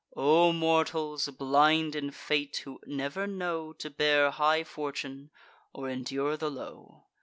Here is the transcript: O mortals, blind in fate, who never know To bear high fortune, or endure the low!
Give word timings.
O 0.17 0.51
mortals, 0.51 1.27
blind 1.27 1.95
in 1.95 2.09
fate, 2.09 2.61
who 2.65 2.79
never 2.87 3.27
know 3.27 3.71
To 3.73 3.91
bear 3.91 4.31
high 4.31 4.63
fortune, 4.63 5.29
or 5.73 5.89
endure 5.91 6.35
the 6.37 6.49
low! 6.49 7.03